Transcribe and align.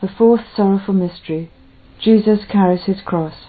The 0.00 0.08
fourth 0.08 0.40
sorrowful 0.56 0.94
mystery, 0.94 1.50
Jesus 2.00 2.46
carries 2.50 2.84
his 2.84 3.02
cross. 3.02 3.48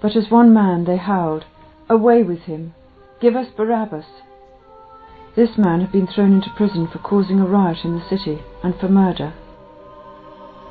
But 0.00 0.16
as 0.16 0.30
one 0.30 0.54
man 0.54 0.84
they 0.84 0.96
howled, 0.96 1.44
Away 1.90 2.22
with 2.22 2.40
him! 2.44 2.72
Give 3.20 3.36
us 3.36 3.48
Barabbas! 3.54 4.06
This 5.36 5.58
man 5.58 5.80
had 5.82 5.92
been 5.92 6.06
thrown 6.06 6.32
into 6.32 6.48
prison 6.56 6.88
for 6.88 6.98
causing 6.98 7.40
a 7.40 7.46
riot 7.46 7.84
in 7.84 7.94
the 7.94 8.08
city 8.08 8.40
and 8.62 8.74
for 8.76 8.88
murder. 8.88 9.34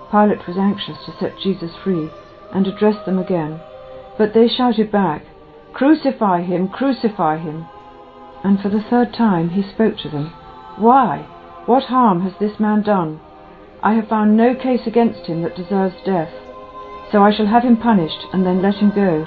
Pilate 0.10 0.48
was 0.48 0.58
anxious 0.58 0.98
to 1.06 1.12
set 1.20 1.40
Jesus 1.40 1.76
free 1.84 2.10
and 2.52 2.66
address 2.66 3.06
them 3.06 3.20
again, 3.20 3.62
but 4.18 4.34
they 4.34 4.48
shouted 4.48 4.92
back, 4.92 5.24
Crucify 5.72 6.42
him! 6.42 6.68
Crucify 6.68 7.38
him! 7.38 7.68
And 8.44 8.60
for 8.60 8.70
the 8.70 8.84
third 8.90 9.14
time 9.14 9.50
he 9.50 9.62
spoke 9.62 9.98
to 10.00 10.10
them, 10.10 10.34
Why? 10.78 11.28
What 11.68 11.84
harm 11.84 12.22
has 12.22 12.34
this 12.40 12.60
man 12.60 12.82
done? 12.82 13.20
I 13.84 13.94
have 13.94 14.08
found 14.08 14.38
no 14.38 14.54
case 14.54 14.86
against 14.86 15.26
him 15.26 15.42
that 15.42 15.56
deserves 15.56 15.96
death, 16.06 16.32
so 17.12 17.24
I 17.24 17.32
shall 17.36 17.48
have 17.48 17.64
him 17.64 17.78
punished 17.78 18.28
and 18.32 18.46
then 18.46 18.62
let 18.62 18.76
him 18.76 18.92
go. 18.94 19.26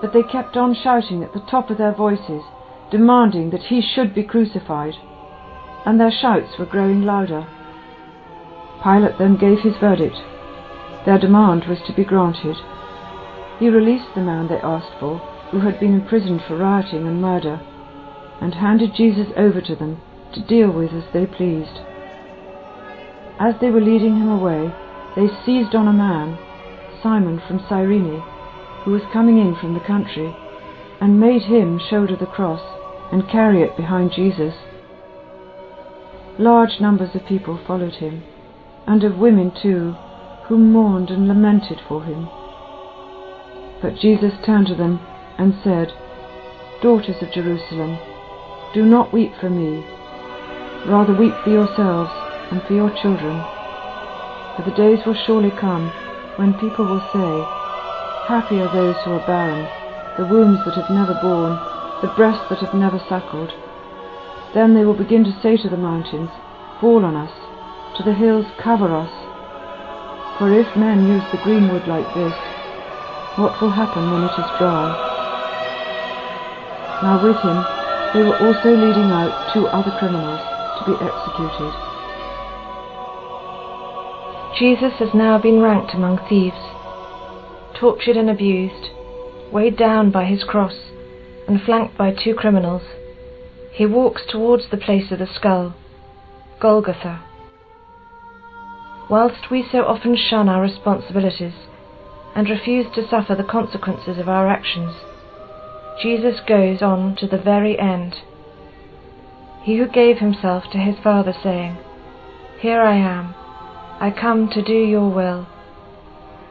But 0.00 0.12
they 0.14 0.22
kept 0.22 0.56
on 0.56 0.74
shouting 0.74 1.22
at 1.22 1.34
the 1.34 1.44
top 1.50 1.68
of 1.68 1.76
their 1.76 1.92
voices, 1.92 2.42
demanding 2.90 3.50
that 3.50 3.64
he 3.64 3.82
should 3.82 4.14
be 4.14 4.22
crucified, 4.22 4.94
and 5.84 6.00
their 6.00 6.10
shouts 6.10 6.58
were 6.58 6.64
growing 6.64 7.02
louder. 7.02 7.46
Pilate 8.82 9.18
then 9.18 9.36
gave 9.36 9.60
his 9.60 9.76
verdict. 9.76 10.16
Their 11.04 11.18
demand 11.18 11.64
was 11.66 11.80
to 11.86 11.92
be 11.92 12.04
granted. 12.04 12.56
He 13.58 13.68
released 13.68 14.14
the 14.14 14.22
man 14.22 14.48
they 14.48 14.56
asked 14.56 14.98
for, 14.98 15.18
who 15.50 15.60
had 15.60 15.78
been 15.78 15.94
imprisoned 15.94 16.42
for 16.48 16.56
rioting 16.56 17.06
and 17.06 17.20
murder, 17.20 17.60
and 18.40 18.54
handed 18.54 18.94
Jesus 18.94 19.28
over 19.36 19.60
to 19.60 19.76
them 19.76 20.00
to 20.32 20.40
deal 20.40 20.70
with 20.70 20.92
as 20.92 21.04
they 21.12 21.26
pleased. 21.26 21.80
As 23.38 23.54
they 23.60 23.70
were 23.70 23.80
leading 23.80 24.16
him 24.16 24.28
away, 24.28 24.72
they 25.16 25.28
seized 25.44 25.74
on 25.74 25.88
a 25.88 25.92
man, 25.92 26.38
Simon 27.02 27.42
from 27.46 27.64
Cyrene, 27.68 28.22
who 28.84 28.92
was 28.92 29.02
coming 29.12 29.38
in 29.38 29.56
from 29.56 29.74
the 29.74 29.80
country, 29.80 30.34
and 31.00 31.18
made 31.18 31.42
him 31.42 31.78
shoulder 31.78 32.16
the 32.16 32.26
cross 32.26 32.60
and 33.12 33.28
carry 33.28 33.62
it 33.62 33.76
behind 33.76 34.12
Jesus. 34.12 34.54
Large 36.38 36.80
numbers 36.80 37.14
of 37.14 37.26
people 37.26 37.58
followed 37.66 37.94
him, 37.94 38.22
and 38.86 39.02
of 39.02 39.18
women 39.18 39.50
too, 39.50 39.96
who 40.46 40.56
mourned 40.56 41.10
and 41.10 41.26
lamented 41.26 41.80
for 41.88 42.04
him. 42.04 42.28
But 43.82 43.96
Jesus 44.00 44.34
turned 44.46 44.68
to 44.68 44.74
them 44.74 45.00
and 45.38 45.54
said, 45.64 45.92
Daughters 46.82 47.16
of 47.20 47.32
Jerusalem, 47.32 47.98
do 48.74 48.84
not 48.84 49.12
weep 49.12 49.32
for 49.40 49.50
me, 49.50 49.84
rather 50.86 51.14
weep 51.14 51.34
for 51.42 51.50
yourselves 51.50 52.23
and 52.54 52.62
for 52.70 52.74
your 52.78 52.94
children. 53.02 53.34
For 54.54 54.62
the 54.62 54.78
days 54.78 55.02
will 55.02 55.18
surely 55.26 55.50
come 55.50 55.90
when 56.38 56.54
people 56.62 56.86
will 56.86 57.02
say, 57.10 57.30
Happy 58.30 58.62
are 58.62 58.70
those 58.70 58.94
who 59.02 59.18
are 59.18 59.26
barren, 59.26 59.66
the 60.14 60.30
wombs 60.30 60.62
that 60.62 60.78
have 60.78 60.86
never 60.86 61.18
borne, 61.18 61.58
the 61.98 62.14
breasts 62.14 62.46
that 62.54 62.62
have 62.62 62.78
never 62.78 63.02
suckled. 63.10 63.50
Then 64.54 64.70
they 64.70 64.86
will 64.86 64.94
begin 64.94 65.26
to 65.26 65.34
say 65.42 65.58
to 65.58 65.68
the 65.68 65.76
mountains, 65.76 66.30
Fall 66.78 67.02
on 67.02 67.18
us, 67.18 67.34
to 67.98 68.06
the 68.06 68.14
hills, 68.14 68.46
cover 68.62 68.86
us. 68.86 69.10
For 70.38 70.54
if 70.54 70.70
men 70.78 71.10
use 71.10 71.26
the 71.34 71.42
greenwood 71.42 71.90
like 71.90 72.06
this, 72.14 72.38
what 73.34 73.58
will 73.58 73.74
happen 73.74 74.14
when 74.14 74.30
it 74.30 74.34
is 74.38 74.50
dry? 74.62 74.94
Now 77.02 77.18
with 77.18 77.38
him 77.42 77.58
they 78.14 78.22
were 78.22 78.38
also 78.46 78.70
leading 78.70 79.10
out 79.10 79.50
two 79.50 79.66
other 79.74 79.90
criminals 79.98 80.38
to 80.78 80.82
be 80.86 80.94
executed. 81.02 81.93
Jesus 84.58 84.92
has 85.00 85.12
now 85.12 85.36
been 85.36 85.60
ranked 85.60 85.94
among 85.94 86.18
thieves, 86.28 86.54
tortured 87.74 88.16
and 88.16 88.30
abused, 88.30 88.90
weighed 89.52 89.76
down 89.76 90.12
by 90.12 90.26
his 90.26 90.44
cross, 90.44 90.92
and 91.48 91.60
flanked 91.60 91.98
by 91.98 92.12
two 92.12 92.34
criminals. 92.34 92.82
He 93.72 93.84
walks 93.84 94.22
towards 94.28 94.70
the 94.70 94.76
place 94.76 95.10
of 95.10 95.18
the 95.18 95.26
skull, 95.26 95.74
Golgotha. 96.60 97.24
Whilst 99.10 99.50
we 99.50 99.66
so 99.72 99.86
often 99.86 100.16
shun 100.16 100.48
our 100.48 100.62
responsibilities 100.62 101.54
and 102.36 102.48
refuse 102.48 102.86
to 102.94 103.08
suffer 103.08 103.34
the 103.34 103.42
consequences 103.42 104.18
of 104.18 104.28
our 104.28 104.48
actions, 104.48 104.94
Jesus 106.00 106.38
goes 106.46 106.80
on 106.80 107.16
to 107.16 107.26
the 107.26 107.38
very 107.38 107.76
end. 107.76 108.14
He 109.64 109.78
who 109.78 109.88
gave 109.88 110.18
himself 110.18 110.70
to 110.70 110.78
his 110.78 110.94
Father, 111.02 111.34
saying, 111.42 111.76
Here 112.60 112.80
I 112.80 112.94
am 112.94 113.34
I 114.00 114.10
come 114.10 114.48
to 114.50 114.62
do 114.62 114.72
your 114.72 115.08
will, 115.08 115.46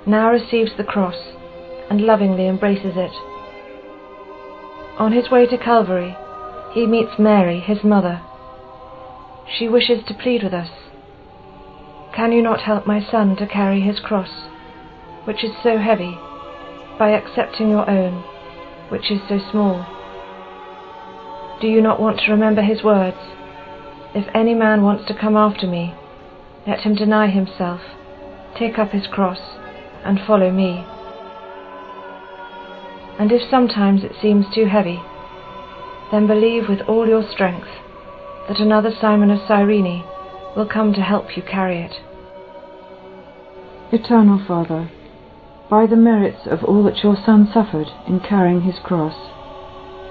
now 0.05 0.31
receives 0.31 0.71
the 0.77 0.83
cross 0.83 1.15
and 1.89 2.01
lovingly 2.01 2.47
embraces 2.47 2.93
it. 2.95 3.11
On 4.97 5.11
his 5.11 5.29
way 5.29 5.45
to 5.47 5.57
Calvary, 5.57 6.15
he 6.73 6.87
meets 6.87 7.19
Mary, 7.19 7.59
his 7.59 7.83
mother. 7.83 8.21
She 9.57 9.67
wishes 9.67 10.03
to 10.07 10.13
plead 10.13 10.43
with 10.43 10.53
us. 10.53 10.69
Can 12.15 12.31
you 12.31 12.41
not 12.41 12.61
help 12.61 12.87
my 12.87 13.05
son 13.11 13.35
to 13.37 13.47
carry 13.47 13.81
his 13.81 13.99
cross, 13.99 14.29
which 15.25 15.43
is 15.43 15.51
so 15.61 15.77
heavy, 15.77 16.17
by 16.97 17.09
accepting 17.11 17.69
your 17.69 17.89
own, 17.89 18.23
which 18.89 19.11
is 19.11 19.19
so 19.27 19.39
small? 19.51 19.85
Do 21.59 21.67
you 21.67 21.81
not 21.81 21.99
want 21.99 22.19
to 22.19 22.31
remember 22.31 22.61
his 22.61 22.83
words? 22.83 23.17
If 24.15 24.27
any 24.33 24.53
man 24.53 24.83
wants 24.83 25.07
to 25.07 25.19
come 25.19 25.35
after 25.35 25.67
me, 25.67 25.95
let 26.65 26.81
him 26.81 26.95
deny 26.95 27.27
himself, 27.27 27.81
take 28.57 28.79
up 28.79 28.91
his 28.91 29.07
cross, 29.07 29.39
and 30.05 30.19
follow 30.25 30.51
me. 30.51 30.85
And 33.19 33.31
if 33.31 33.49
sometimes 33.49 34.03
it 34.03 34.13
seems 34.21 34.45
too 34.53 34.65
heavy, 34.65 35.01
then 36.11 36.27
believe 36.27 36.69
with 36.69 36.81
all 36.87 37.07
your 37.07 37.23
strength 37.29 37.67
that 38.47 38.59
another 38.59 38.91
Simon 38.99 39.29
of 39.29 39.39
Cyrene 39.47 40.03
will 40.55 40.67
come 40.71 40.93
to 40.93 41.01
help 41.01 41.35
you 41.35 41.43
carry 41.43 41.81
it. 41.81 41.93
Eternal 43.91 44.43
Father, 44.47 44.89
by 45.69 45.85
the 45.85 45.95
merits 45.95 46.45
of 46.45 46.63
all 46.63 46.83
that 46.83 47.03
your 47.03 47.15
Son 47.25 47.49
suffered 47.53 47.87
in 48.07 48.19
carrying 48.19 48.61
his 48.61 48.79
cross, 48.83 49.15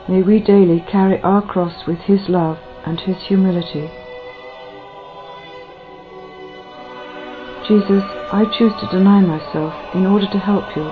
may 0.09 0.23
we 0.23 0.41
daily 0.41 0.85
carry 0.91 1.21
our 1.23 1.43
cross 1.43 1.87
with 1.87 1.99
his 2.01 2.29
love 2.29 2.59
and 2.85 3.01
his 3.01 3.17
humility. 3.29 4.02
Jesus, 7.73 8.05
I 8.31 8.45
choose 8.59 8.75
to 8.81 8.89
deny 8.93 9.23
myself 9.23 9.73
in 9.95 10.05
order 10.05 10.27
to 10.27 10.39
help 10.39 10.77
you, 10.77 10.85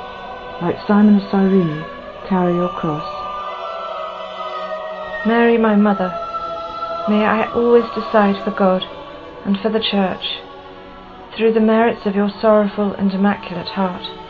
like 0.64 0.80
Simon 0.88 1.20
of 1.20 1.30
Cyrene, 1.30 1.84
carry 2.26 2.54
your 2.54 2.70
cross. 2.70 3.04
Mary, 5.26 5.58
my 5.58 5.76
mother, 5.76 6.08
may 7.06 7.26
I 7.26 7.52
always 7.52 7.84
decide 7.92 8.42
for 8.42 8.56
God 8.56 8.80
and 9.44 9.60
for 9.60 9.68
the 9.68 9.84
Church, 9.92 10.24
through 11.36 11.52
the 11.52 11.60
merits 11.60 12.06
of 12.06 12.14
your 12.14 12.30
sorrowful 12.40 12.94
and 12.94 13.12
immaculate 13.12 13.68
heart. 13.68 14.29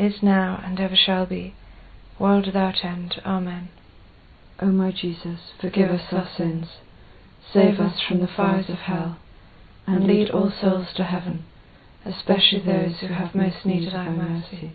is 0.00 0.22
now, 0.22 0.60
and 0.64 0.80
ever 0.80 0.96
shall 0.96 1.26
be, 1.26 1.54
world 2.18 2.46
without 2.46 2.84
end. 2.84 3.20
Amen. 3.24 3.68
O 4.60 4.66
my 4.66 4.90
Jesus, 4.90 5.52
forgive 5.60 5.90
us 5.90 6.12
our 6.12 6.28
sins, 6.36 6.66
save 7.52 7.78
us 7.80 8.00
from 8.00 8.20
the 8.20 8.26
fires 8.26 8.68
of 8.68 8.78
hell, 8.78 9.18
and 9.86 10.06
lead 10.06 10.30
all 10.30 10.50
souls 10.50 10.88
to 10.96 11.04
heaven, 11.04 11.44
especially 12.04 12.60
those 12.60 13.00
who 13.00 13.08
have 13.08 13.34
most 13.34 13.64
need 13.64 13.86
of 13.86 13.92
thy 13.92 14.08
mercy. 14.08 14.72